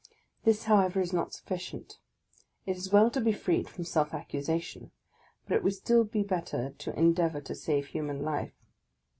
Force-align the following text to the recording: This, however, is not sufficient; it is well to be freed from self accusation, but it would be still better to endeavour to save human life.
This, 0.45 0.63
however, 0.63 0.99
is 0.99 1.13
not 1.13 1.31
sufficient; 1.31 1.99
it 2.65 2.75
is 2.75 2.91
well 2.91 3.11
to 3.11 3.21
be 3.21 3.31
freed 3.31 3.69
from 3.69 3.83
self 3.83 4.15
accusation, 4.15 4.89
but 5.47 5.53
it 5.55 5.63
would 5.63 5.69
be 5.69 5.75
still 5.75 6.03
better 6.05 6.71
to 6.79 6.99
endeavour 6.99 7.39
to 7.41 7.53
save 7.53 7.85
human 7.89 8.23
life. 8.23 8.55